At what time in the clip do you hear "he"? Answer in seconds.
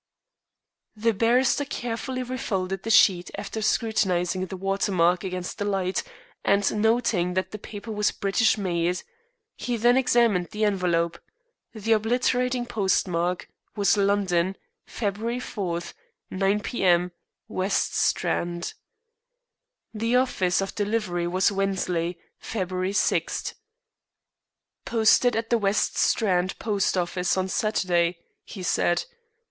9.55-9.77, 28.43-28.63